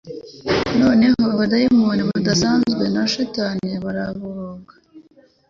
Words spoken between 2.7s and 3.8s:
na shitani